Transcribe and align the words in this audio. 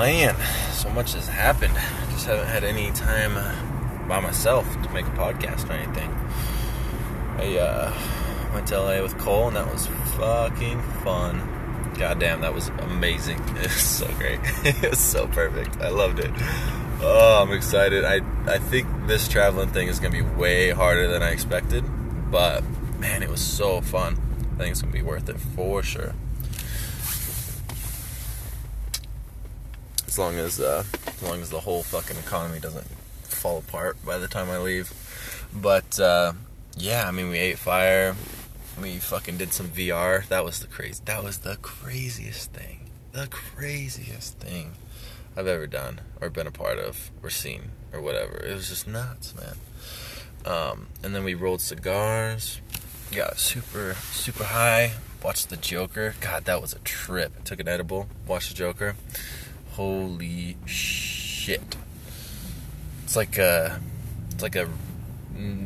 man, 0.00 0.34
so 0.72 0.88
much 0.88 1.12
has 1.12 1.28
happened. 1.28 1.74
Just 2.10 2.24
haven't 2.24 2.46
had 2.46 2.64
any 2.64 2.90
time 2.92 3.36
uh, 3.36 4.08
by 4.08 4.18
myself 4.18 4.66
to 4.82 4.88
make 4.94 5.04
a 5.04 5.10
podcast 5.10 5.68
or 5.68 5.74
anything. 5.74 6.10
I 7.36 7.58
uh, 7.58 8.52
went 8.54 8.66
to 8.68 8.80
LA 8.80 9.02
with 9.02 9.18
Cole, 9.18 9.48
and 9.48 9.56
that 9.56 9.70
was 9.70 9.88
fucking 10.16 10.80
fun. 11.04 11.92
Goddamn, 11.98 12.40
that 12.40 12.54
was 12.54 12.68
amazing. 12.68 13.38
It 13.56 13.64
was 13.64 13.82
so 13.82 14.06
great. 14.14 14.40
it 14.64 14.88
was 14.88 14.98
so 14.98 15.26
perfect. 15.26 15.76
I 15.82 15.90
loved 15.90 16.18
it. 16.18 16.30
Oh, 17.02 17.42
I'm 17.42 17.52
excited. 17.52 18.06
I 18.06 18.20
I 18.46 18.56
think 18.56 18.88
this 19.06 19.28
traveling 19.28 19.68
thing 19.68 19.88
is 19.88 20.00
gonna 20.00 20.12
be 20.12 20.22
way 20.22 20.70
harder 20.70 21.08
than 21.08 21.22
I 21.22 21.30
expected, 21.30 21.84
but 22.30 22.64
man, 22.98 23.22
it 23.22 23.28
was 23.28 23.42
so 23.42 23.82
fun. 23.82 24.16
I 24.54 24.56
think 24.56 24.70
it's 24.70 24.80
gonna 24.80 24.94
be 24.94 25.02
worth 25.02 25.28
it 25.28 25.38
for 25.38 25.82
sure. 25.82 26.14
As 30.10 30.18
long 30.18 30.34
as 30.38 30.58
uh, 30.58 30.82
as 31.06 31.22
long 31.22 31.40
as 31.40 31.50
the 31.50 31.60
whole 31.60 31.84
fucking 31.84 32.16
economy 32.16 32.58
doesn't 32.58 32.88
fall 33.22 33.58
apart 33.58 33.96
by 34.04 34.18
the 34.18 34.26
time 34.26 34.50
I 34.50 34.58
leave. 34.58 34.92
But 35.54 36.00
uh, 36.00 36.32
yeah, 36.76 37.06
I 37.06 37.12
mean, 37.12 37.30
we 37.30 37.38
ate 37.38 37.58
fire. 37.58 38.16
We 38.82 38.98
fucking 38.98 39.36
did 39.36 39.52
some 39.52 39.68
VR. 39.68 40.26
That 40.26 40.44
was 40.44 40.58
the 40.58 40.66
crazy. 40.66 41.00
That 41.04 41.22
was 41.22 41.38
the 41.38 41.58
craziest 41.62 42.50
thing. 42.50 42.90
The 43.12 43.28
craziest 43.28 44.38
thing 44.38 44.72
I've 45.36 45.46
ever 45.46 45.68
done 45.68 46.00
or 46.20 46.28
been 46.28 46.48
a 46.48 46.50
part 46.50 46.80
of 46.80 47.12
or 47.22 47.30
seen 47.30 47.70
or 47.92 48.00
whatever. 48.00 48.36
It 48.38 48.52
was 48.52 48.68
just 48.68 48.88
nuts, 48.88 49.32
man. 49.36 49.54
Um, 50.44 50.86
and 51.04 51.14
then 51.14 51.22
we 51.22 51.34
rolled 51.34 51.60
cigars. 51.60 52.60
Got 53.12 53.38
super 53.38 53.94
super 54.10 54.42
high. 54.42 54.94
Watched 55.22 55.50
the 55.50 55.56
Joker. 55.56 56.16
God, 56.20 56.46
that 56.46 56.60
was 56.60 56.72
a 56.72 56.80
trip. 56.80 57.44
Took 57.44 57.60
an 57.60 57.68
edible. 57.68 58.08
Watched 58.26 58.48
the 58.48 58.56
Joker. 58.56 58.96
Holy 59.72 60.56
shit! 60.66 61.76
It's 63.04 63.16
like 63.16 63.38
a, 63.38 63.80
it's 64.30 64.42
like 64.42 64.56
a, 64.56 64.68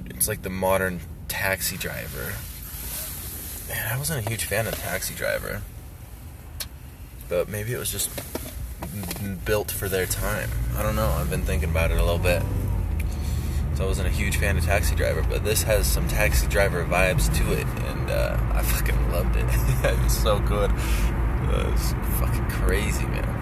it's 0.06 0.28
like 0.28 0.42
the 0.42 0.50
modern 0.50 1.00
Taxi 1.28 1.76
Driver. 1.76 2.34
Man, 3.68 3.92
I 3.92 3.98
wasn't 3.98 4.26
a 4.26 4.28
huge 4.28 4.44
fan 4.44 4.66
of 4.66 4.74
Taxi 4.74 5.14
Driver, 5.14 5.62
but 7.28 7.48
maybe 7.48 7.72
it 7.72 7.78
was 7.78 7.90
just 7.90 8.10
built 9.44 9.70
for 9.70 9.88
their 9.88 10.06
time. 10.06 10.50
I 10.76 10.82
don't 10.82 10.96
know. 10.96 11.08
I've 11.08 11.30
been 11.30 11.42
thinking 11.42 11.70
about 11.70 11.90
it 11.90 11.98
a 11.98 12.04
little 12.04 12.18
bit. 12.18 12.42
So 13.74 13.84
I 13.84 13.86
wasn't 13.88 14.06
a 14.06 14.12
huge 14.12 14.36
fan 14.36 14.56
of 14.56 14.64
Taxi 14.64 14.94
Driver, 14.94 15.24
but 15.28 15.44
this 15.44 15.64
has 15.64 15.86
some 15.86 16.06
Taxi 16.06 16.46
Driver 16.46 16.84
vibes 16.84 17.34
to 17.36 17.52
it, 17.52 17.66
and 17.66 18.10
uh, 18.10 18.38
I 18.52 18.62
fucking 18.62 19.10
loved 19.10 19.34
it. 19.34 19.44
it 19.84 20.02
was 20.02 20.16
so 20.16 20.38
good. 20.38 20.70
It 20.70 21.72
was 21.72 21.92
fucking 22.20 22.48
crazy, 22.50 23.04
man. 23.06 23.33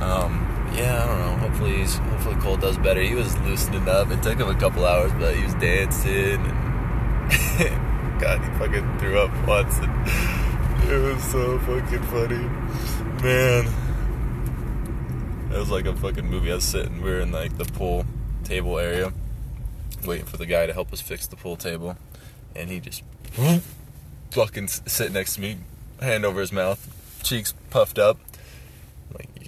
Um, 0.00 0.46
yeah, 0.74 1.04
I 1.04 1.06
don't 1.06 1.18
know. 1.18 1.48
Hopefully, 1.48 1.76
he's, 1.78 1.96
hopefully 1.96 2.36
Cole 2.36 2.56
does 2.56 2.78
better. 2.78 3.00
He 3.02 3.14
was 3.14 3.36
loosening 3.40 3.88
up. 3.88 4.10
It 4.10 4.22
took 4.22 4.38
him 4.38 4.48
a 4.48 4.54
couple 4.54 4.86
hours, 4.86 5.12
but 5.18 5.36
he 5.36 5.44
was 5.44 5.54
dancing. 5.54 6.40
And 6.40 8.20
God, 8.20 8.40
he 8.40 8.58
fucking 8.58 8.98
threw 8.98 9.18
up 9.18 9.46
once. 9.46 9.78
And 9.78 10.90
it 10.90 10.98
was 10.98 11.22
so 11.24 11.58
fucking 11.60 12.02
funny, 12.04 13.22
man. 13.22 13.66
It 15.52 15.58
was 15.58 15.70
like 15.70 15.86
a 15.86 15.94
fucking 15.94 16.26
movie. 16.26 16.50
I 16.52 16.56
was 16.56 16.64
sitting. 16.64 17.02
We 17.02 17.10
were 17.10 17.20
in 17.20 17.32
like 17.32 17.58
the 17.58 17.64
pool 17.64 18.06
table 18.44 18.78
area, 18.78 19.12
waiting 20.06 20.26
for 20.26 20.36
the 20.36 20.46
guy 20.46 20.66
to 20.66 20.72
help 20.72 20.92
us 20.92 21.00
fix 21.00 21.26
the 21.26 21.36
pool 21.36 21.56
table, 21.56 21.96
and 22.56 22.70
he 22.70 22.80
just 22.80 23.02
fucking 24.30 24.68
sit 24.68 25.12
next 25.12 25.34
to 25.34 25.40
me, 25.40 25.58
hand 26.00 26.24
over 26.24 26.40
his 26.40 26.52
mouth, 26.52 26.88
cheeks 27.22 27.52
puffed 27.70 27.98
up. 27.98 28.18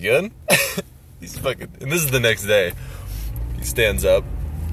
Good? 0.03 0.33
He's 1.21 1.39
fucking. 1.39 1.69
And 1.81 1.93
this 1.93 2.03
is 2.03 2.11
the 2.11 2.19
next 2.19 2.45
day. 2.45 2.73
He 3.57 3.65
stands 3.65 4.05
up, 4.05 4.25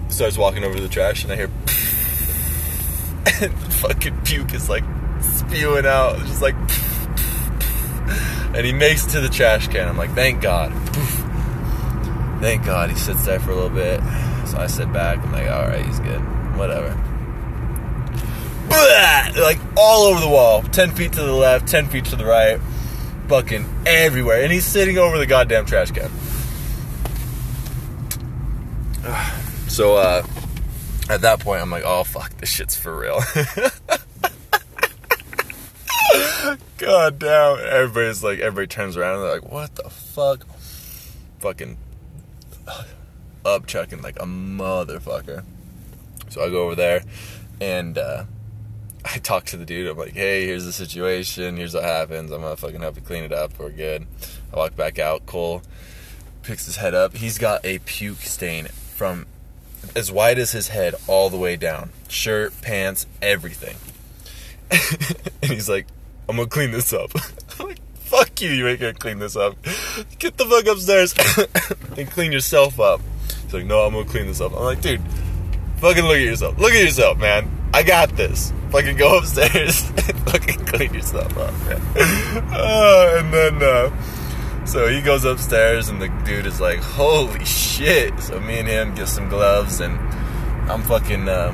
starts 0.07 0.39
walking 0.39 0.63
over 0.63 0.75
to 0.75 0.81
the 0.81 0.89
trash, 0.89 1.23
and 1.23 1.31
I 1.31 1.35
hear. 1.35 1.45
and 3.41 3.53
fucking 3.75 4.21
puke 4.21 4.55
is 4.55 4.67
like 4.69 4.83
spewing 5.21 5.85
out, 5.85 6.17
just 6.21 6.41
like. 6.41 6.55
And 8.55 8.65
he 8.65 8.73
makes 8.73 9.05
it 9.05 9.11
to 9.11 9.21
the 9.21 9.29
trash 9.29 9.67
can. 9.67 9.87
I'm 9.87 9.97
like, 9.97 10.15
thank 10.15 10.41
God. 10.41 10.73
Thank 12.41 12.65
God. 12.65 12.89
He 12.89 12.95
sits 12.95 13.25
there 13.25 13.39
for 13.39 13.51
a 13.51 13.55
little 13.55 13.69
bit. 13.69 13.99
So 14.47 14.57
I 14.57 14.65
sit 14.67 14.91
back. 14.91 15.19
I'm 15.19 15.31
like, 15.31 15.49
all 15.49 15.67
right, 15.67 15.85
he's 15.85 15.99
good. 15.99 16.21
Whatever. 16.57 16.95
Like 19.37 19.59
all 19.77 20.05
over 20.05 20.19
the 20.19 20.29
wall. 20.29 20.63
10 20.63 20.91
feet 20.91 21.13
to 21.13 21.21
the 21.21 21.33
left, 21.33 21.67
10 21.67 21.87
feet 21.89 22.05
to 22.05 22.15
the 22.15 22.25
right. 22.25 22.59
Fucking 23.29 23.83
everywhere. 23.85 24.43
And 24.43 24.51
he's 24.51 24.65
sitting 24.65 24.97
over 24.97 25.19
the 25.19 25.27
goddamn 25.27 25.65
trash 25.65 25.91
can. 25.91 26.11
So, 29.69 29.97
uh, 29.97 30.25
at 31.11 31.21
that 31.21 31.41
point, 31.41 31.61
I'm 31.61 31.69
like, 31.69 31.83
oh, 31.85 32.03
fuck, 32.03 32.35
this 32.37 32.49
shit's 32.49 32.75
for 32.75 32.97
real. 32.97 33.21
God 36.79 37.19
damn. 37.19 37.59
Everybody's 37.59 38.23
like, 38.23 38.39
everybody 38.39 38.67
turns 38.67 38.97
around 38.97 39.15
and 39.15 39.23
they're 39.23 39.33
like, 39.33 39.51
what 39.51 39.75
the 39.75 39.89
fuck? 39.89 40.47
Fucking 41.37 41.77
up 43.45 43.67
chucking 43.67 44.01
like 44.01 44.19
a 44.19 44.25
motherfucker. 44.25 45.43
So 46.29 46.43
I 46.43 46.49
go 46.49 46.63
over 46.63 46.75
there 46.75 47.03
and 47.61 47.97
uh, 47.97 48.23
I 49.05 49.17
talk 49.17 49.45
to 49.45 49.57
the 49.57 49.65
dude. 49.65 49.87
I'm 49.87 49.97
like, 49.97 50.13
hey, 50.13 50.45
here's 50.45 50.65
the 50.65 50.73
situation. 50.73 51.57
Here's 51.57 51.73
what 51.73 51.83
happens. 51.83 52.31
I'm 52.31 52.41
gonna 52.41 52.55
fucking 52.55 52.81
help 52.81 52.95
you 52.95 53.01
clean 53.01 53.23
it 53.23 53.31
up. 53.31 53.57
We're 53.57 53.69
good. 53.69 54.05
I 54.53 54.57
walk 54.57 54.75
back 54.75 54.99
out. 54.99 55.25
Cole 55.25 55.61
picks 56.43 56.65
his 56.65 56.77
head 56.77 56.93
up. 56.93 57.15
He's 57.15 57.37
got 57.37 57.65
a 57.65 57.79
puke 57.79 58.21
stain 58.21 58.65
from 58.67 59.25
as 59.95 60.11
wide 60.11 60.37
as 60.37 60.51
his 60.51 60.69
head 60.69 60.95
all 61.07 61.29
the 61.29 61.37
way 61.37 61.55
down. 61.55 61.91
Shirt, 62.07 62.53
pants, 62.61 63.05
everything. 63.21 63.77
and 65.41 65.51
he's 65.51 65.69
like, 65.69 65.87
I'm 66.27 66.35
gonna 66.35 66.49
clean 66.49 66.71
this 66.71 66.93
up. 66.93 67.11
I'm 67.59 67.67
like, 67.67 67.79
fuck 67.95 68.41
you, 68.41 68.49
you 68.49 68.67
ain't 68.67 68.79
gonna 68.79 68.93
clean 68.93 69.19
this 69.19 69.35
up. 69.35 69.55
Get 70.19 70.37
the 70.37 70.45
fuck 70.45 70.67
upstairs 70.67 71.15
and 71.97 72.09
clean 72.11 72.31
yourself 72.31 72.79
up. 72.79 73.01
He's 73.43 73.53
like, 73.53 73.65
no, 73.65 73.81
I'm 73.81 73.93
gonna 73.93 74.05
clean 74.05 74.27
this 74.27 74.41
up. 74.41 74.51
I'm 74.53 74.63
like, 74.63 74.81
dude, 74.81 75.01
fucking 75.77 76.03
look 76.03 76.17
at 76.17 76.21
yourself. 76.21 76.57
Look 76.59 76.73
at 76.73 76.83
yourself, 76.83 77.17
man. 77.17 77.58
I 77.73 77.83
got 77.83 78.15
this. 78.15 78.53
Fucking 78.71 78.97
go 78.97 79.17
upstairs 79.17 79.89
and 79.89 80.19
fucking 80.29 80.65
clean 80.65 80.93
yourself 80.93 81.37
up, 81.37 81.53
man. 81.65 81.81
Uh, 82.51 83.15
and 83.17 83.33
then, 83.33 83.63
uh, 83.63 84.65
so 84.65 84.87
he 84.87 85.01
goes 85.01 85.25
upstairs 85.25 85.89
and 85.89 86.01
the 86.01 86.07
dude 86.25 86.45
is 86.45 86.61
like, 86.61 86.79
holy 86.79 87.45
shit. 87.45 88.19
So 88.19 88.39
me 88.39 88.59
and 88.59 88.67
him 88.67 88.95
get 88.95 89.07
some 89.07 89.29
gloves 89.29 89.79
and 89.79 89.97
I'm 90.69 90.83
fucking, 90.83 91.27
uh, 91.27 91.51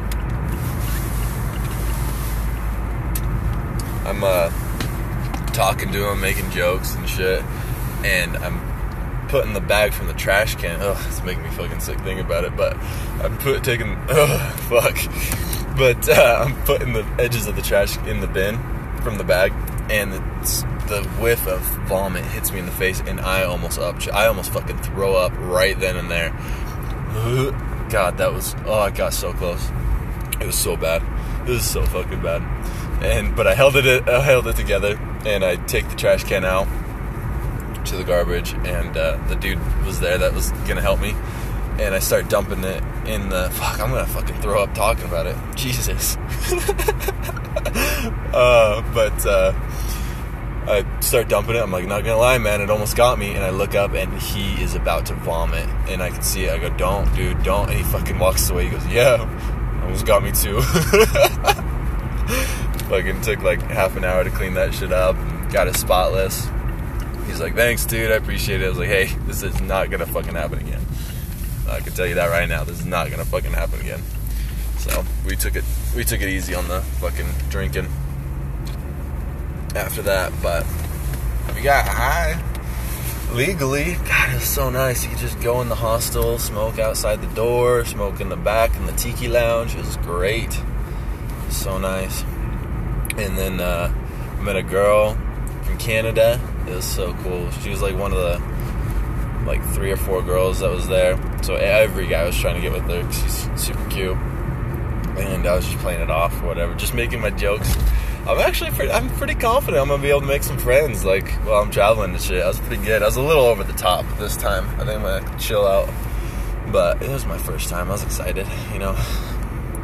I'm, 4.05 4.23
uh, 4.23 4.51
talking 5.55 5.91
to 5.93 6.11
him, 6.11 6.19
making 6.19 6.51
jokes 6.51 6.95
and 6.95 7.07
shit. 7.07 7.41
And 8.03 8.37
I'm 8.37 8.59
putting 9.29 9.53
the 9.53 9.61
bag 9.61 9.93
from 9.93 10.07
the 10.07 10.13
trash 10.13 10.55
can. 10.55 10.79
Ugh, 10.81 10.97
it's 11.07 11.23
making 11.23 11.43
me 11.43 11.49
fucking 11.51 11.79
sick 11.79 11.97
thinking 12.01 12.25
about 12.25 12.43
it. 12.43 12.55
But 12.55 12.77
I'm 13.23 13.37
put 13.37 13.63
taking. 13.63 13.97
Ugh, 14.09 14.53
fuck. 14.69 15.54
But 15.77 16.07
uh, 16.17 16.45
I'm 16.45 16.55
putting 16.63 16.93
the 16.93 17.05
edges 17.19 17.47
of 17.47 17.55
the 17.55 17.61
trash 17.61 17.97
in 18.07 18.19
the 18.19 18.27
bin 18.27 18.57
from 19.01 19.17
the 19.17 19.23
bag, 19.23 19.51
and 19.89 20.13
the, 20.13 20.19
the 20.87 21.03
whiff 21.21 21.47
of 21.47 21.61
vomit 21.87 22.25
hits 22.25 22.51
me 22.51 22.59
in 22.59 22.65
the 22.65 22.71
face, 22.71 23.01
and 23.01 23.19
I 23.19 23.43
almost 23.43 23.79
up. 23.79 23.95
I 24.13 24.27
almost 24.27 24.51
fucking 24.51 24.77
throw 24.79 25.15
up 25.15 25.33
right 25.37 25.79
then 25.79 25.97
and 25.97 26.09
there. 26.09 26.31
God, 27.89 28.17
that 28.17 28.33
was. 28.33 28.55
Oh, 28.65 28.79
I 28.79 28.91
got 28.91 29.13
so 29.13 29.33
close. 29.33 29.69
It 30.39 30.45
was 30.45 30.57
so 30.57 30.75
bad. 30.75 31.01
It 31.47 31.51
was 31.51 31.69
so 31.69 31.85
fucking 31.85 32.21
bad. 32.21 32.41
And 33.03 33.35
but 33.35 33.47
I 33.47 33.53
held 33.53 33.75
it. 33.75 34.07
I 34.07 34.21
held 34.21 34.47
it 34.47 34.55
together 34.55 34.97
and 35.25 35.43
I 35.43 35.55
take 35.55 35.89
the 35.89 35.95
trash 35.95 36.23
can 36.23 36.45
out 36.45 36.67
to 37.85 37.95
the 37.95 38.03
garbage, 38.03 38.53
and 38.53 38.95
uh, 38.97 39.17
the 39.27 39.35
dude 39.35 39.59
was 39.85 39.99
there 39.99 40.17
that 40.17 40.33
was 40.33 40.51
gonna 40.67 40.81
help 40.81 40.99
me, 40.99 41.15
and 41.79 41.93
I 41.93 41.99
start 41.99 42.29
dumping 42.29 42.63
it 42.63 42.83
in 43.05 43.29
the 43.29 43.49
fuck. 43.51 43.79
I'm 43.79 43.91
gonna 43.91 44.05
fucking 44.05 44.41
throw 44.41 44.63
up 44.63 44.73
talking 44.73 45.05
about 45.05 45.27
it. 45.27 45.35
Jesus. 45.55 46.15
uh, 48.33 48.81
but 48.93 49.25
uh, 49.25 49.53
I 50.67 50.85
start 51.01 51.27
dumping 51.29 51.55
it. 51.55 51.59
I'm 51.59 51.71
like, 51.71 51.85
not 51.85 52.03
gonna 52.03 52.17
lie, 52.17 52.37
man, 52.37 52.61
it 52.61 52.69
almost 52.69 52.95
got 52.95 53.19
me. 53.19 53.33
And 53.33 53.43
I 53.43 53.49
look 53.49 53.75
up, 53.75 53.93
and 53.93 54.17
he 54.19 54.61
is 54.61 54.73
about 54.73 55.05
to 55.07 55.13
vomit, 55.15 55.67
and 55.89 56.01
I 56.01 56.09
can 56.09 56.21
see 56.21 56.45
it. 56.45 56.51
I 56.51 56.57
go, 56.57 56.69
don't, 56.77 57.13
dude, 57.15 57.43
don't. 57.43 57.69
And 57.69 57.77
he 57.77 57.83
fucking 57.83 58.17
walks 58.17 58.49
away. 58.49 58.65
He 58.65 58.71
goes, 58.71 58.87
yeah, 58.87 59.19
almost 59.83 60.05
got 60.05 60.23
me 60.23 60.31
too. 60.31 60.61
fucking 62.89 63.21
took 63.21 63.41
like 63.41 63.61
half 63.63 63.95
an 63.95 64.03
hour 64.03 64.23
to 64.23 64.29
clean 64.29 64.53
that 64.53 64.73
shit 64.73 64.91
up 64.91 65.15
and 65.15 65.51
got 65.51 65.67
it 65.67 65.75
spotless. 65.75 66.47
He's 67.27 67.39
like, 67.41 67.55
thanks, 67.55 67.85
dude. 67.85 68.11
I 68.11 68.15
appreciate 68.15 68.61
it. 68.61 68.65
I 68.65 68.69
was 68.69 68.77
like, 68.77 68.87
hey, 68.89 69.05
this 69.25 69.43
is 69.43 69.59
not 69.61 69.89
gonna 69.89 70.05
fucking 70.05 70.35
happen 70.35 70.59
again. 70.59 70.81
I 71.69 71.79
can 71.79 71.93
tell 71.93 72.05
you 72.05 72.15
that 72.15 72.27
right 72.27 72.47
now. 72.47 72.63
This 72.63 72.79
is 72.79 72.85
not 72.85 73.09
gonna 73.09 73.25
fucking 73.25 73.51
happen 73.51 73.79
again. 73.81 74.01
So 74.77 75.03
we 75.25 75.35
took 75.35 75.55
it, 75.55 75.63
we 75.95 76.03
took 76.03 76.21
it 76.21 76.29
easy 76.29 76.53
on 76.53 76.67
the 76.67 76.81
fucking 77.01 77.27
drinking 77.49 77.87
after 79.75 80.01
that, 80.03 80.31
but 80.41 80.65
we 81.55 81.61
got 81.61 81.87
high. 81.87 82.41
legally. 83.33 83.95
God, 84.07 84.29
it 84.31 84.35
was 84.35 84.43
so 84.43 84.69
nice. 84.69 85.03
You 85.03 85.09
could 85.09 85.19
just 85.19 85.39
go 85.41 85.61
in 85.61 85.69
the 85.69 85.75
hostel, 85.75 86.37
smoke 86.39 86.79
outside 86.79 87.21
the 87.21 87.33
door, 87.35 87.83
smoke 87.85 88.21
in 88.21 88.29
the 88.29 88.35
back 88.35 88.75
in 88.75 88.85
the 88.85 88.93
tiki 88.93 89.27
lounge. 89.27 89.75
It 89.75 89.79
was 89.79 89.97
great. 89.97 90.59
So 91.49 91.77
nice. 91.77 92.23
And 93.17 93.37
then 93.37 93.59
uh, 93.59 93.93
met 94.41 94.55
a 94.55 94.63
girl 94.63 95.15
from 95.63 95.77
Canada. 95.77 96.39
It 96.67 96.75
was 96.75 96.85
so 96.85 97.13
cool. 97.23 97.49
She 97.51 97.69
was 97.69 97.81
like 97.81 97.97
one 97.97 98.11
of 98.11 98.17
the 98.17 98.37
like 99.45 99.63
three 99.73 99.91
or 99.91 99.97
four 99.97 100.21
girls 100.21 100.59
that 100.59 100.71
was 100.71 100.87
there. 100.87 101.17
So 101.43 101.55
every 101.55 102.07
guy 102.07 102.25
was 102.25 102.37
trying 102.37 102.55
to 102.55 102.61
get 102.61 102.71
with 102.71 102.83
her 102.83 103.03
because 103.03 103.21
she's 103.21 103.61
super 103.61 103.89
cute. 103.89 104.17
And 105.17 105.47
I 105.47 105.55
was 105.55 105.65
just 105.65 105.77
playing 105.77 106.01
it 106.01 106.09
off 106.09 106.41
or 106.41 106.47
whatever, 106.47 106.73
just 106.73 106.93
making 106.93 107.21
my 107.21 107.29
jokes. 107.29 107.75
I'm 108.27 108.39
actually 108.39 108.71
pretty, 108.71 108.91
I'm 108.91 109.09
pretty 109.17 109.35
confident 109.35 109.81
I'm 109.81 109.87
gonna 109.87 110.01
be 110.01 110.09
able 110.09 110.21
to 110.21 110.27
make 110.27 110.43
some 110.43 110.57
friends. 110.57 111.05
Like 111.05 111.29
while 111.45 111.61
I'm 111.61 111.69
traveling 111.69 112.11
and 112.11 112.21
shit, 112.21 112.43
I 112.43 112.47
was 112.47 112.59
pretty 112.59 112.83
good. 112.83 113.03
I 113.03 113.05
was 113.05 113.17
a 113.17 113.21
little 113.21 113.45
over 113.45 113.63
the 113.63 113.73
top 113.73 114.03
this 114.17 114.35
time. 114.35 114.67
I 114.79 114.85
think 114.85 114.99
I'm 114.99 115.01
gonna 115.03 115.37
chill 115.39 115.65
out, 115.65 115.89
but 116.71 117.01
it 117.03 117.09
was 117.09 117.25
my 117.25 117.37
first 117.37 117.69
time. 117.69 117.89
I 117.89 117.91
was 117.91 118.03
excited, 118.03 118.47
you 118.73 118.79
know, 118.79 118.95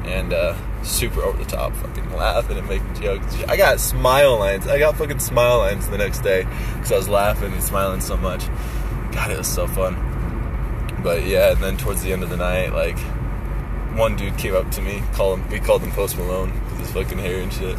and 0.06 0.34
uh, 0.34 0.56
super 0.84 1.22
over 1.22 1.38
the 1.38 1.50
top, 1.50 1.74
fucking 1.76 2.12
laughing 2.14 2.58
and 2.58 2.68
making 2.68 2.94
jokes. 2.96 3.44
I 3.48 3.58
got 3.58 3.80
smile 3.80 4.40
lines. 4.40 4.68
I 4.68 4.80
got 4.80 4.98
fucking 4.98 5.20
smile 5.20 5.60
lines 5.60 5.88
the 5.88 6.00
next 6.00 6.20
day 6.22 6.44
because 6.74 6.92
I 6.92 6.98
was 6.98 7.08
laughing 7.08 7.54
and 7.54 7.64
smiling 7.64 8.02
so 8.02 8.18
much. 8.18 8.44
God, 9.12 9.32
it 9.32 9.38
was 9.38 9.48
so 9.48 9.68
fun. 9.68 9.96
But 11.04 11.26
yeah, 11.26 11.52
and 11.52 11.64
then 11.64 11.78
towards 11.78 12.04
the 12.04 12.14
end 12.14 12.24
of 12.24 12.30
the 12.30 12.38
night, 12.38 12.74
like 12.74 12.98
one 13.98 14.16
dude 14.16 14.38
came 14.38 14.56
up 14.56 14.72
to 14.72 14.82
me, 14.82 15.04
call 15.14 15.36
him. 15.36 15.48
We 15.50 15.60
called 15.60 15.82
him 15.82 15.92
Post 15.92 16.18
Malone 16.18 16.54
with 16.70 16.80
his 16.80 16.92
fucking 16.92 17.18
hair 17.18 17.42
and 17.42 17.52
shit 17.52 17.78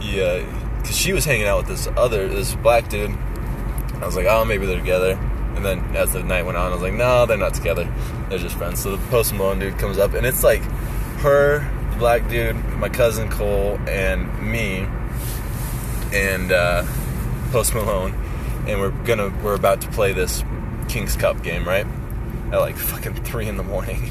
yeah, 0.00 0.44
because 0.80 0.96
she 0.96 1.12
was 1.12 1.24
hanging 1.24 1.46
out 1.46 1.58
with 1.58 1.68
this 1.68 1.88
other, 1.96 2.28
this 2.28 2.54
black 2.56 2.88
dude. 2.88 3.10
I 4.00 4.06
was 4.06 4.16
like, 4.16 4.26
oh, 4.26 4.44
maybe 4.44 4.66
they're 4.66 4.78
together. 4.78 5.12
And 5.54 5.64
then 5.64 5.96
as 5.96 6.12
the 6.12 6.22
night 6.22 6.44
went 6.44 6.58
on, 6.58 6.70
I 6.70 6.74
was 6.74 6.82
like, 6.82 6.92
no, 6.92 7.26
they're 7.26 7.38
not 7.38 7.54
together. 7.54 7.90
They're 8.28 8.38
just 8.38 8.56
friends. 8.56 8.82
So 8.82 8.94
the 8.96 9.06
Post 9.08 9.32
Malone 9.34 9.58
dude 9.58 9.78
comes 9.78 9.98
up, 9.98 10.14
and 10.14 10.26
it's 10.26 10.44
like 10.44 10.62
her, 11.20 11.60
the 11.92 11.96
black 11.96 12.28
dude, 12.28 12.56
my 12.76 12.88
cousin 12.88 13.30
Cole, 13.30 13.78
and 13.88 14.40
me, 14.42 14.86
and 16.12 16.52
uh, 16.52 16.84
Post 17.52 17.74
Malone, 17.74 18.12
and 18.66 18.80
we're 18.80 18.90
gonna 19.04 19.32
we're 19.42 19.54
about 19.54 19.80
to 19.82 19.88
play 19.88 20.12
this 20.12 20.42
King's 20.88 21.16
Cup 21.16 21.42
game, 21.42 21.66
right? 21.66 21.86
At 22.52 22.58
like 22.58 22.76
fucking 22.76 23.14
three 23.24 23.48
in 23.48 23.56
the 23.56 23.62
morning. 23.62 24.10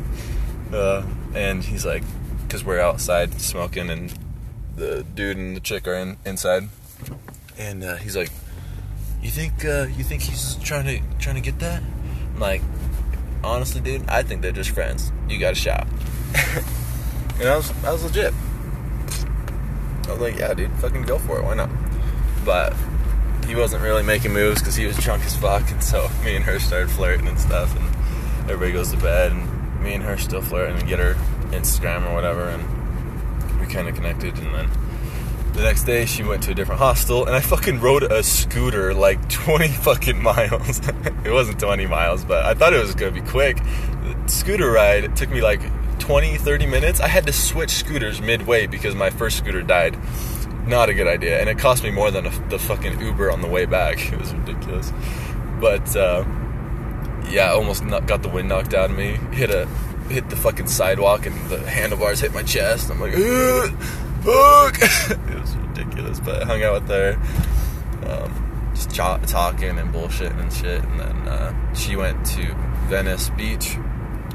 uh, 0.72 1.02
and 1.34 1.62
he's 1.62 1.84
like, 1.84 2.02
because 2.42 2.64
we're 2.64 2.80
outside 2.80 3.40
smoking 3.40 3.90
and 3.90 4.12
the 4.76 5.04
dude 5.14 5.36
and 5.36 5.56
the 5.56 5.60
chick 5.60 5.86
are 5.88 5.94
in 5.94 6.16
inside, 6.24 6.68
and 7.58 7.82
uh, 7.82 7.96
he's 7.96 8.16
like, 8.16 8.30
"You 9.22 9.30
think 9.30 9.64
uh, 9.64 9.86
you 9.96 10.04
think 10.04 10.22
he's 10.22 10.56
trying 10.56 10.84
to 10.84 11.18
trying 11.18 11.36
to 11.36 11.40
get 11.40 11.58
that?" 11.60 11.82
I'm 12.34 12.40
like, 12.40 12.62
honestly, 13.42 13.80
dude, 13.80 14.08
I 14.08 14.22
think 14.22 14.42
they're 14.42 14.52
just 14.52 14.70
friends. 14.70 15.12
You 15.28 15.38
got 15.38 15.52
a 15.52 15.56
shot. 15.56 15.86
and 17.40 17.48
I 17.48 17.56
was 17.56 17.84
I 17.84 17.92
was 17.92 18.04
legit. 18.04 18.34
I 20.06 20.12
was 20.12 20.20
like, 20.20 20.38
yeah, 20.38 20.54
dude, 20.54 20.70
fucking 20.74 21.02
go 21.02 21.18
for 21.18 21.38
it. 21.38 21.44
Why 21.44 21.54
not? 21.54 21.70
But 22.44 22.74
he 23.46 23.54
wasn't 23.54 23.82
really 23.82 24.02
making 24.02 24.32
moves 24.32 24.60
because 24.60 24.76
he 24.76 24.86
was 24.86 24.96
drunk 24.98 25.24
as 25.24 25.36
fuck, 25.36 25.70
and 25.70 25.82
so 25.82 26.08
me 26.24 26.36
and 26.36 26.44
her 26.44 26.58
started 26.58 26.90
flirting 26.90 27.28
and 27.28 27.38
stuff, 27.38 27.74
and 27.76 27.86
everybody 28.50 28.72
goes 28.72 28.90
to 28.90 28.96
bed, 28.98 29.32
and 29.32 29.82
me 29.82 29.94
and 29.94 30.02
her 30.02 30.18
still 30.18 30.42
flirting 30.42 30.76
and 30.78 30.88
get 30.88 30.98
her 30.98 31.14
Instagram 31.50 32.08
or 32.08 32.14
whatever, 32.14 32.48
and 32.48 33.60
we 33.60 33.66
kind 33.66 33.88
of 33.88 33.94
connected, 33.94 34.36
and 34.38 34.54
then 34.54 34.70
the 35.54 35.62
next 35.62 35.84
day 35.84 36.04
she 36.04 36.22
went 36.22 36.42
to 36.42 36.50
a 36.50 36.54
different 36.54 36.80
hostel, 36.80 37.24
and 37.24 37.34
I 37.34 37.40
fucking 37.40 37.80
rode 37.80 38.02
a 38.02 38.22
scooter 38.22 38.92
like 38.92 39.26
20 39.30 39.68
fucking 39.68 40.22
miles. 40.22 40.80
it 41.24 41.32
wasn't 41.32 41.58
20 41.58 41.86
miles, 41.86 42.24
but 42.24 42.44
I 42.44 42.54
thought 42.54 42.74
it 42.74 42.80
was 42.80 42.94
gonna 42.94 43.12
be 43.12 43.22
quick. 43.22 43.56
The 43.56 44.28
scooter 44.28 44.70
ride 44.70 45.16
took 45.16 45.30
me 45.30 45.40
like 45.40 45.60
20, 45.98 46.36
30 46.36 46.66
minutes. 46.66 47.00
I 47.00 47.08
had 47.08 47.26
to 47.26 47.32
switch 47.32 47.70
scooters 47.70 48.20
midway 48.20 48.66
because 48.66 48.94
my 48.94 49.10
first 49.10 49.38
scooter 49.38 49.62
died. 49.62 49.96
Not 50.66 50.88
a 50.88 50.94
good 50.94 51.06
idea, 51.06 51.40
and 51.40 51.48
it 51.48 51.58
cost 51.58 51.84
me 51.84 51.90
more 51.90 52.10
than 52.10 52.26
a, 52.26 52.48
the 52.48 52.58
fucking 52.58 53.00
Uber 53.00 53.30
on 53.30 53.40
the 53.40 53.48
way 53.48 53.66
back. 53.66 53.98
It 54.12 54.18
was 54.18 54.34
ridiculous, 54.34 54.92
but 55.60 55.94
uh, 55.96 56.24
yeah, 57.30 57.50
I 57.50 57.54
almost 57.54 57.86
got 58.06 58.22
the 58.22 58.28
wind 58.28 58.48
knocked 58.48 58.74
out 58.74 58.90
of 58.90 58.96
me. 58.96 59.12
Hit 59.32 59.50
a 59.50 59.66
hit 60.08 60.28
the 60.30 60.36
fucking 60.36 60.68
sidewalk 60.68 61.26
and 61.26 61.34
the 61.50 61.58
handlebars 61.58 62.20
hit 62.20 62.32
my 62.32 62.42
chest. 62.42 62.90
I'm 62.90 63.00
like, 63.00 63.12
fuck. 63.12 64.78
it 65.28 65.40
was 65.40 65.56
ridiculous, 65.56 66.20
but 66.20 66.42
I 66.42 66.46
hung 66.46 66.62
out 66.62 66.82
with 66.82 66.88
her, 66.88 67.14
um, 68.06 68.72
just 68.74 68.94
talking 68.94 69.78
and 69.78 69.92
bullshitting 69.92 70.40
and 70.40 70.52
shit. 70.52 70.82
And 70.82 71.00
then 71.00 71.28
uh, 71.28 71.74
she 71.74 71.96
went 71.96 72.24
to 72.26 72.54
Venice 72.88 73.30
Beach, 73.30 73.76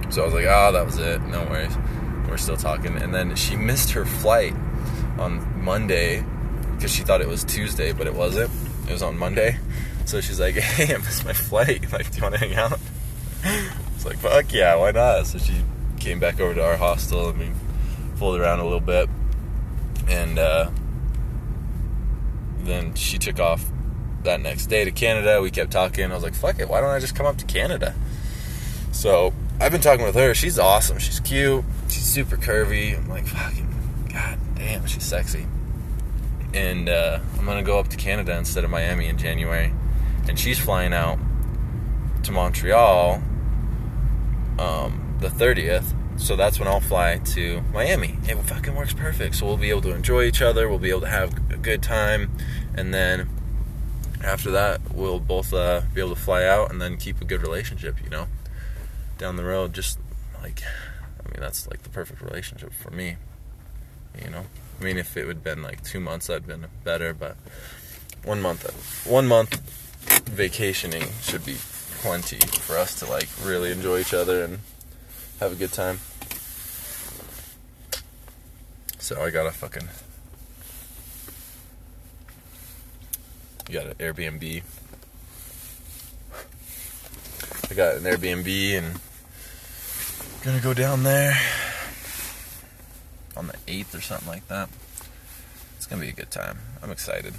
so 0.10 0.22
I 0.22 0.26
was 0.26 0.34
like, 0.34 0.46
oh, 0.46 0.72
that 0.72 0.86
was 0.86 0.98
it. 0.98 1.22
No 1.24 1.44
worries. 1.46 1.76
We're 2.28 2.38
still 2.38 2.58
talking. 2.58 2.96
And 2.98 3.14
then 3.14 3.36
she 3.36 3.56
missed 3.56 3.92
her 3.92 4.06
flight 4.06 4.56
on 5.22 5.64
Monday 5.64 6.24
because 6.76 6.94
she 6.94 7.04
thought 7.04 7.22
it 7.22 7.28
was 7.28 7.44
Tuesday, 7.44 7.94
but 7.94 8.08
it 8.08 8.14
wasn't. 8.14 8.52
It 8.88 8.92
was 8.92 9.04
on 9.04 9.18
Monday. 9.18 9.58
So 10.06 10.20
she's 10.20 10.40
like, 10.40 10.56
hey, 10.56 10.94
I 10.94 10.98
missed 10.98 11.24
my 11.24 11.34
flight. 11.34 11.92
Like, 11.92 12.12
do 12.12 12.18
you 12.18 12.24
want 12.24 12.36
to 12.36 12.40
hang 12.40 12.56
out? 12.56 12.80
It's 13.96 14.06
like, 14.06 14.18
fuck 14.18 14.52
yeah, 14.52 14.76
why 14.76 14.92
not? 14.92 15.28
So 15.28 15.38
she 15.38 15.62
came 16.00 16.20
back 16.20 16.40
over 16.40 16.56
to 16.56 16.64
our 16.64 16.78
hostel 16.78 17.30
and 17.30 17.40
we 17.40 17.52
fooled 18.16 18.40
around 18.40 18.60
a 18.60 18.64
little 18.64 18.80
bit. 18.80 19.10
And 20.08 20.40
uh, 20.40 20.72
then 22.60 22.96
she 22.96 23.18
took 23.18 23.40
off 23.40 23.64
that 24.24 24.42
next 24.42 24.68
day 24.68 24.84
to 24.84 24.92
Canada. 24.92 25.42
We 25.42 25.52
kept 25.52 25.72
talking. 25.72 26.12
I 26.12 26.14
was 26.16 26.24
like, 26.24 26.34
fuck 26.34 26.60
it, 26.60 26.68
why 26.68 26.82
don't 26.82 26.90
I 26.90 27.00
just 27.00 27.16
come 27.16 27.26
up 27.26 27.38
to 27.38 27.46
Canada? 27.46 27.94
So 28.92 29.34
I've 29.60 29.72
been 29.72 29.82
talking 29.82 30.06
with 30.06 30.16
her. 30.16 30.34
She's 30.34 30.58
awesome. 30.58 30.98
She's 30.98 31.20
cute. 31.20 31.64
She's 31.88 32.04
super 32.04 32.38
curvy. 32.38 32.98
I'm 32.98 33.08
like, 33.08 33.28
fucking, 33.28 33.71
god 34.12 34.40
damn, 34.56 34.86
she's 34.86 35.04
sexy. 35.04 35.46
And 36.54 36.90
uh, 36.90 37.20
I'm 37.38 37.46
gonna 37.46 37.64
go 37.64 37.80
up 37.80 37.88
to 37.90 37.98
Canada 37.98 38.38
instead 38.38 38.64
of 38.64 38.70
Miami 38.70 39.08
in 39.08 39.18
January. 39.18 39.74
And 40.28 40.38
she's 40.38 40.60
flying 40.60 40.94
out 40.94 41.18
to 42.24 42.32
Montreal 42.32 43.22
um, 44.60 45.18
the 45.20 45.30
30th. 45.30 45.96
So 46.20 46.36
that's 46.36 46.60
when 46.60 46.68
I'll 46.68 46.82
fly 46.82 47.18
to 47.18 47.62
Miami. 47.74 48.18
It 48.24 48.36
fucking 48.36 48.76
works 48.76 48.94
perfect. 48.94 49.36
So 49.36 49.46
we'll 49.48 49.58
be 49.58 49.70
able 49.70 49.82
to 49.84 49.94
enjoy 49.94 50.24
each 50.26 50.42
other. 50.42 50.70
We'll 50.70 50.78
be 50.78 50.90
able 50.90 51.02
to 51.02 51.10
have 51.10 51.34
a 51.52 51.58
good 51.58 51.82
time. 51.82 52.32
And 52.76 52.94
then 52.94 53.28
after 54.24 54.52
that, 54.52 54.94
we'll 54.94 55.20
both 55.20 55.54
uh, 55.54 55.82
be 55.94 56.02
able 56.02 56.14
to 56.14 56.22
fly 56.22 56.44
out 56.44 56.70
and 56.70 56.80
then 56.80 56.98
keep 56.98 57.22
a 57.22 57.26
good 57.26 57.42
relationship, 57.42 58.04
you 58.04 58.10
know, 58.10 58.28
down 59.18 59.36
the 59.36 59.44
road. 59.44 59.74
Just 59.74 59.98
like, 60.44 60.62
I 61.20 61.30
mean, 61.30 61.40
that's 61.40 61.68
like 61.68 61.84
the 61.84 61.90
perfect 61.90 62.22
relationship 62.22 62.72
for 62.74 62.92
me, 62.92 63.18
you 64.20 64.30
know. 64.30 64.46
I 64.80 64.84
mean, 64.84 64.98
if 64.98 65.16
it 65.16 65.26
would 65.26 65.38
have 65.38 65.44
been 65.44 65.62
like 65.62 65.84
two 65.84 66.00
months, 66.00 66.28
that'd 66.28 66.48
been 66.48 66.66
better. 66.84 67.14
But 67.14 67.38
one 68.24 68.42
month, 68.42 69.06
one 69.06 69.28
month 69.28 69.60
vacationing 70.30 71.04
should 71.22 71.46
be 71.46 71.58
plenty 72.02 72.40
for 72.62 72.78
us 72.78 73.00
to 73.00 73.06
like 73.06 73.30
really 73.44 73.72
enjoy 73.72 74.00
each 74.00 74.14
other 74.14 74.44
and 74.44 74.60
have 75.40 75.52
a 75.52 75.56
good 75.56 75.72
time. 75.72 76.00
So 78.98 79.22
I 79.22 79.30
got 79.30 79.46
a 79.46 79.52
fucking 79.52 79.88
you 83.70 83.80
got 83.80 83.88
an 83.88 83.94
Airbnb. 83.96 84.64
I 87.70 87.74
got 87.74 87.96
an 87.96 88.04
Airbnb 88.04 88.78
and 88.78 89.00
gonna 90.44 90.60
go 90.60 90.74
down 90.74 91.04
there 91.04 91.40
on 93.36 93.48
the 93.48 93.58
8th 93.68 93.96
or 93.96 94.02
something 94.02 94.28
like 94.28 94.48
that. 94.48 94.70
It's 95.78 95.86
gonna 95.86 96.02
be 96.02 96.10
a 96.10 96.14
good 96.14 96.32
time. 96.32 96.60
I'm 96.82 96.92
excited. 96.92 97.34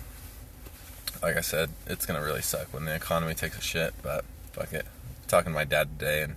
Like 1.23 1.37
I 1.37 1.41
said, 1.41 1.71
it's 1.87 2.07
gonna 2.07 2.23
really 2.23 2.43
suck 2.43 2.73
when 2.75 2.85
the 2.85 2.95
economy 2.95 3.35
takes 3.35 3.59
a 3.59 3.61
shit, 3.61 3.95
but 4.03 4.25
fuck 4.53 4.73
it. 4.73 4.87
talking 5.29 5.53
to 5.53 5.55
my 5.55 5.65
dad 5.65 5.99
today, 5.99 6.23
and 6.23 6.37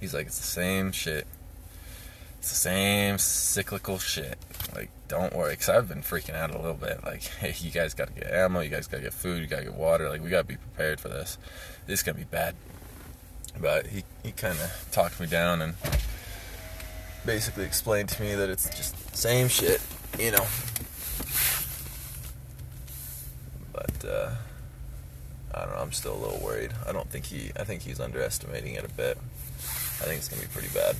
he's 0.00 0.14
like, 0.14 0.26
it's 0.26 0.38
the 0.38 0.46
same 0.46 0.92
shit. 0.92 1.26
It's 2.38 2.48
the 2.48 2.54
same 2.54 3.18
cyclical 3.18 3.98
shit. 3.98 4.38
Like, 4.74 4.90
don't 5.08 5.34
worry, 5.34 5.52
because 5.52 5.68
I've 5.68 5.88
been 5.88 6.00
freaking 6.00 6.34
out 6.34 6.50
a 6.50 6.56
little 6.56 6.72
bit. 6.72 7.04
Like, 7.04 7.22
hey, 7.40 7.54
you 7.58 7.70
guys 7.70 7.92
got 7.92 8.08
to 8.08 8.14
get 8.14 8.32
ammo, 8.32 8.60
you 8.60 8.70
guys 8.70 8.86
got 8.86 8.98
to 8.98 9.02
get 9.02 9.12
food, 9.12 9.42
you 9.42 9.46
got 9.46 9.58
to 9.58 9.64
get 9.64 9.74
water. 9.74 10.08
Like, 10.08 10.22
we 10.22 10.30
got 10.30 10.42
to 10.42 10.48
be 10.48 10.56
prepared 10.56 11.00
for 11.00 11.08
this. 11.08 11.36
This 11.86 12.00
is 12.00 12.02
going 12.02 12.16
to 12.16 12.20
be 12.20 12.28
bad. 12.30 12.54
But 13.60 13.88
he, 13.88 14.04
he 14.22 14.32
kind 14.32 14.58
of 14.58 14.88
talked 14.90 15.20
me 15.20 15.26
down 15.26 15.60
and 15.60 15.74
basically 17.24 17.64
explained 17.64 18.08
to 18.10 18.22
me 18.22 18.34
that 18.34 18.48
it's 18.48 18.68
just 18.70 19.16
same 19.16 19.48
shit, 19.48 19.80
you 20.18 20.30
know. 20.30 20.46
But, 23.72 24.04
uh, 24.04 24.34
I 25.54 25.60
don't 25.60 25.74
know. 25.74 25.80
I'm 25.80 25.92
still 25.92 26.14
a 26.14 26.20
little 26.20 26.40
worried. 26.44 26.72
I 26.86 26.92
don't 26.92 27.10
think 27.10 27.26
he. 27.26 27.50
I 27.58 27.64
think 27.64 27.82
he's 27.82 28.00
underestimating 28.00 28.74
it 28.74 28.84
a 28.84 28.88
bit. 28.88 29.18
I 30.00 30.04
think 30.04 30.18
it's 30.18 30.28
gonna 30.28 30.42
be 30.42 30.48
pretty 30.48 30.68
bad. 30.68 30.96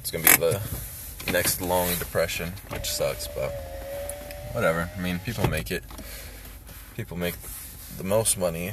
It's 0.00 0.10
gonna 0.10 0.24
be 0.24 0.36
the 0.36 0.60
next 1.32 1.60
long 1.60 1.94
depression, 1.96 2.52
which 2.68 2.90
sucks, 2.90 3.26
but 3.28 3.52
whatever. 4.52 4.90
I 4.96 5.00
mean, 5.00 5.18
people 5.20 5.48
make 5.48 5.70
it. 5.70 5.82
people 6.96 7.16
make 7.16 7.34
the 7.96 8.04
most 8.04 8.38
money 8.38 8.72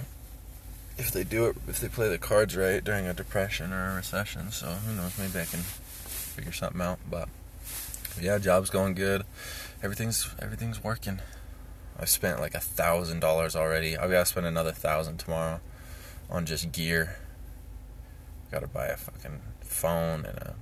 if 0.98 1.12
they 1.12 1.24
do 1.24 1.48
it 1.48 1.58
if 1.68 1.80
they 1.80 1.88
play 1.88 2.10
the 2.10 2.18
cards 2.18 2.56
right 2.56 2.84
during 2.84 3.06
a 3.06 3.14
depression 3.14 3.74
or 3.74 3.92
a 3.92 3.96
recession. 3.96 4.52
So 4.52 4.68
who 4.68 4.96
knows? 4.96 5.18
Maybe 5.18 5.40
I 5.40 5.46
can 5.46 5.60
figure 5.60 6.52
something 6.52 6.82
out. 6.82 7.00
But 7.10 7.28
yeah, 8.22 8.38
job's 8.38 8.70
going 8.70 8.94
good. 8.94 9.24
Everything's 9.84 10.34
everything's 10.42 10.84
working. 10.84 11.20
I've 11.98 12.10
spent 12.10 12.40
like 12.40 12.54
a 12.54 12.60
thousand 12.60 13.20
dollars 13.20 13.56
already. 13.56 13.98
I've 13.98 14.12
got 14.12 14.20
to 14.20 14.26
spend 14.26 14.46
another 14.46 14.72
thousand 14.72 15.18
tomorrow 15.18 15.60
on 16.30 16.46
just 16.46 16.72
gear. 16.72 17.18
Got 18.52 18.62
to 18.62 18.68
buy 18.68 18.88
a 18.88 18.98
fucking 18.98 19.42
phone 19.62 20.26
and 20.26 20.38
a 20.38 20.56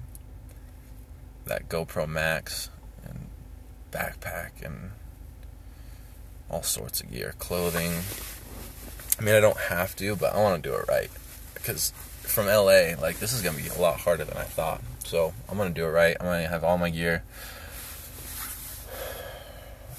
that 1.46 1.68
GoPro 1.70 2.08
Max 2.08 2.70
and 3.04 3.28
backpack 3.92 4.64
and 4.64 4.92
all 6.50 6.64
sorts 6.64 7.02
of 7.02 7.12
gear, 7.12 7.34
clothing. 7.38 7.92
I 9.20 9.24
mean, 9.24 9.36
I 9.36 9.40
don't 9.40 9.58
have 9.58 9.96
to, 9.98 10.16
but 10.16 10.34
I 10.34 10.42
want 10.42 10.62
to 10.64 10.70
do 10.70 10.76
it 10.76 10.86
right 10.88 11.10
because 11.54 11.94
from 12.24 12.48
LA, 12.48 12.96
like 13.00 13.20
this 13.20 13.32
is 13.34 13.42
gonna 13.42 13.58
be 13.58 13.68
a 13.68 13.80
lot 13.80 14.00
harder 14.00 14.26
than 14.26 14.38
I 14.38 14.44
thought. 14.44 14.82
So 15.06 15.34
I'm 15.50 15.58
gonna 15.58 15.70
do 15.70 15.86
it 15.86 15.90
right. 15.90 16.18
I'm 16.20 16.26
gonna 16.26 16.48
have 16.48 16.64
all 16.64 16.78
my 16.78 16.90
gear. 16.90 17.24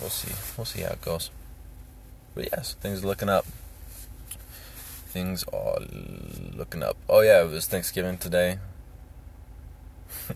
We'll 0.01 0.11
see. 0.11 0.35
We'll 0.57 0.65
see 0.65 0.83
how 0.83 0.91
it 0.93 1.01
goes. 1.01 1.31
But 2.35 2.49
yes, 2.53 2.75
things 2.75 3.05
are 3.05 3.07
looking 3.07 3.29
up. 3.29 3.47
Things 5.07 5.45
are 5.53 5.79
looking 6.57 6.83
up. 6.83 6.97
Oh 7.09 7.21
yeah, 7.21 7.43
it 7.43 7.51
was 7.51 7.67
Thanksgiving 7.67 8.19
today. 8.19 8.59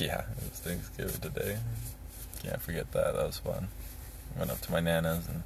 yeah, 0.00 0.22
it 0.22 0.50
was 0.50 0.60
Thanksgiving 0.60 1.20
today. 1.20 1.58
Can't 2.42 2.60
forget 2.60 2.90
that. 2.92 3.14
That 3.14 3.26
was 3.26 3.38
fun. 3.38 3.68
Went 4.36 4.50
up 4.50 4.60
to 4.62 4.72
my 4.72 4.80
nana's 4.80 5.28
and 5.28 5.44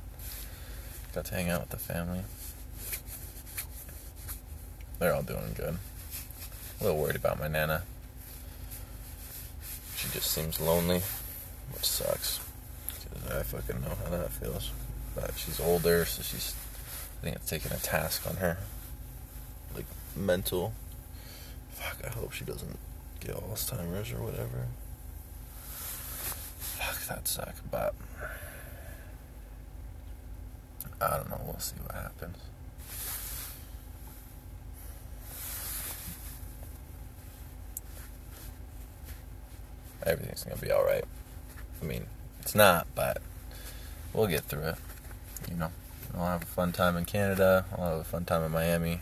got 1.17 1.25
to 1.25 1.35
hang 1.35 1.49
out 1.49 1.63
with 1.63 1.71
the 1.71 1.79
family. 1.79 2.21
They're 4.99 5.15
all 5.15 5.23
doing 5.23 5.55
good. 5.57 5.79
A 6.79 6.85
little 6.85 6.99
worried 6.99 7.17
about 7.17 7.41
my 7.41 7.49
nana. 7.49 7.85
She 9.97 10.09
just 10.11 10.31
seems 10.31 10.61
lonely, 10.61 11.01
which 11.73 11.87
sucks. 11.87 12.41
I 13.31 13.43
fucking 13.43 13.81
know 13.81 13.97
how 14.05 14.11
that 14.11 14.31
feels. 14.31 14.73
But 15.15 15.33
she's 15.39 15.59
older, 15.59 16.05
so 16.05 16.23
she's. 16.23 16.55
I 17.21 17.25
think 17.25 17.37
it's 17.37 17.49
taking 17.49 17.73
a 17.73 17.79
task 17.79 18.29
on 18.29 18.37
her. 18.37 18.59
Like, 19.75 19.87
mental. 20.15 20.75
Fuck, 21.73 22.05
I 22.05 22.11
hope 22.11 22.33
she 22.33 22.45
doesn't 22.45 22.79
get 23.21 23.37
Alzheimer's 23.37 24.13
or 24.13 24.21
whatever. 24.23 24.67
Fuck, 26.59 27.07
that 27.09 27.27
suck, 27.27 27.55
but. 27.71 27.95
I 31.01 31.17
don't 31.17 31.29
know, 31.31 31.41
we'll 31.45 31.59
see 31.59 31.77
what 31.85 31.95
happens. 31.95 32.37
everything's 40.07 40.45
gonna 40.45 40.57
be 40.57 40.71
all 40.71 40.85
right. 40.85 41.05
I 41.83 41.85
mean, 41.85 42.07
it's 42.41 42.55
not, 42.55 42.87
but 42.95 43.21
we'll 44.15 44.29
get 44.29 44.45
through 44.45 44.63
it. 44.63 44.77
You 45.51 45.57
know, 45.57 45.71
I'll 46.17 46.27
have 46.27 46.43
a 46.43 46.47
fun 46.47 46.73
time 46.73 46.97
in 46.97 47.05
Canada. 47.05 47.67
I'll 47.77 47.91
have 47.91 48.01
a 48.01 48.05
fun 48.05 48.25
time 48.25 48.43
in 48.45 48.53
Miami. 48.53 49.01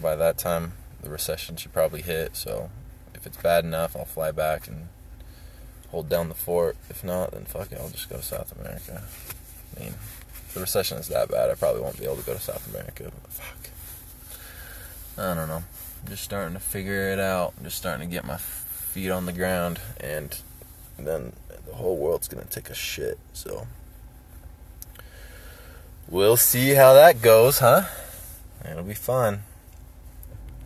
By 0.00 0.16
that 0.16 0.38
time, 0.38 0.72
the 1.02 1.10
recession 1.10 1.56
should 1.56 1.72
probably 1.72 2.02
hit. 2.02 2.36
So, 2.36 2.70
if 3.14 3.26
it's 3.26 3.36
bad 3.36 3.64
enough, 3.64 3.96
I'll 3.96 4.04
fly 4.04 4.32
back 4.32 4.66
and 4.66 4.88
hold 5.90 6.08
down 6.08 6.28
the 6.28 6.34
fort. 6.34 6.76
If 6.90 7.04
not, 7.04 7.32
then 7.32 7.44
fuck 7.44 7.70
it, 7.72 7.78
I'll 7.80 7.90
just 7.90 8.08
go 8.08 8.16
to 8.16 8.22
South 8.22 8.58
America. 8.58 9.04
I 9.76 9.80
mean, 9.80 9.94
if 9.94 10.54
the 10.54 10.60
recession 10.60 10.98
is 10.98 11.08
that 11.08 11.28
bad, 11.30 11.50
I 11.50 11.54
probably 11.54 11.82
won't 11.82 11.98
be 11.98 12.04
able 12.04 12.16
to 12.16 12.26
go 12.26 12.34
to 12.34 12.40
South 12.40 12.68
America. 12.68 13.04
But 13.04 13.30
fuck, 13.30 13.70
I 15.18 15.34
don't 15.34 15.48
know. 15.48 15.64
I'm 16.02 16.08
just 16.08 16.24
starting 16.24 16.54
to 16.54 16.60
figure 16.60 17.10
it 17.10 17.18
out. 17.18 17.54
I'm 17.56 17.64
just 17.64 17.76
starting 17.76 18.08
to 18.08 18.12
get 18.12 18.24
my 18.24 18.36
feet 18.36 19.10
on 19.10 19.26
the 19.26 19.32
ground, 19.32 19.80
and 20.00 20.36
then 20.98 21.32
the 21.66 21.74
whole 21.74 21.96
world's 21.96 22.28
gonna 22.28 22.44
take 22.44 22.70
a 22.70 22.74
shit. 22.74 23.18
So 23.32 23.66
we'll 26.08 26.36
see 26.36 26.70
how 26.74 26.92
that 26.94 27.22
goes, 27.22 27.60
huh? 27.60 27.84
It'll 28.68 28.82
be 28.82 28.94
fun. 28.94 29.44